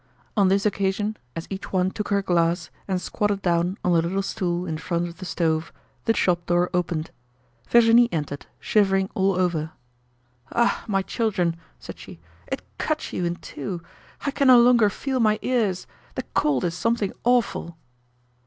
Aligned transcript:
On 0.35 0.47
this 0.47 0.65
occasion, 0.65 1.15
as 1.35 1.45
each 1.51 1.71
one 1.71 1.91
took 1.91 2.07
her 2.07 2.23
glass 2.23 2.71
and 2.87 2.99
squatted 2.99 3.43
down 3.43 3.77
on 3.83 3.91
a 3.91 3.93
little 3.93 4.23
stool 4.23 4.65
in 4.65 4.79
front 4.79 5.07
of 5.07 5.17
the 5.19 5.25
stove, 5.25 5.71
the 6.05 6.15
shop 6.15 6.47
door 6.47 6.71
opened. 6.73 7.11
Virginie 7.69 8.09
entered, 8.11 8.47
shivering 8.59 9.11
all 9.13 9.33
over. 9.33 9.73
"Ah, 10.51 10.83
my 10.87 11.03
children," 11.03 11.55
said 11.77 11.99
she, 11.99 12.19
"it 12.47 12.63
cuts 12.79 13.13
you 13.13 13.25
in 13.25 13.35
two! 13.35 13.83
I 14.21 14.31
can 14.31 14.47
no 14.47 14.59
longer 14.59 14.89
feel 14.89 15.19
my 15.19 15.37
ears. 15.43 15.85
The 16.15 16.23
cold 16.33 16.63
is 16.63 16.73
something 16.73 17.13
awful!" 17.23 17.77